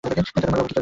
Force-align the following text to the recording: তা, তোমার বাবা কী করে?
তা, 0.05 0.09
তোমার 0.35 0.49
বাবা 0.53 0.63
কী 0.67 0.69
করে? 0.73 0.79